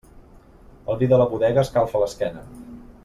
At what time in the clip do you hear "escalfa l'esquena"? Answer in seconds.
1.67-2.43